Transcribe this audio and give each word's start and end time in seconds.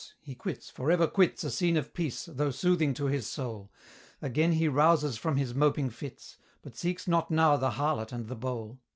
he 0.19 0.33
quits, 0.33 0.67
for 0.67 0.89
ever 0.89 1.05
quits 1.05 1.43
A 1.43 1.51
scene 1.51 1.77
of 1.77 1.93
peace, 1.93 2.25
though 2.25 2.49
soothing 2.49 2.95
to 2.95 3.05
his 3.05 3.27
soul: 3.27 3.71
Again 4.19 4.53
he 4.53 4.67
rouses 4.67 5.15
from 5.15 5.37
his 5.37 5.53
moping 5.53 5.91
fits, 5.91 6.37
But 6.63 6.75
seeks 6.75 7.07
not 7.07 7.29
now 7.29 7.55
the 7.55 7.73
harlot 7.73 8.11
and 8.11 8.27
the 8.27 8.35
bowl. 8.35 8.79